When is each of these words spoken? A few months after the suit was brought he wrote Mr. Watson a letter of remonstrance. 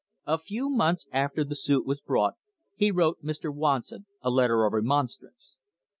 A 0.25 0.39
few 0.39 0.67
months 0.71 1.05
after 1.13 1.43
the 1.43 1.53
suit 1.53 1.85
was 1.85 2.01
brought 2.01 2.33
he 2.75 2.89
wrote 2.89 3.21
Mr. 3.23 3.53
Watson 3.53 4.07
a 4.23 4.31
letter 4.31 4.65
of 4.65 4.73
remonstrance. 4.73 5.57